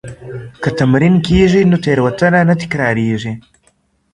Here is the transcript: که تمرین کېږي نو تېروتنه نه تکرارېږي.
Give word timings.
که 0.61 0.69
تمرین 0.79 1.15
کېږي 1.27 1.61
نو 1.69 1.77
تېروتنه 1.83 2.39
نه 2.49 2.55
تکرارېږي. 2.61 3.33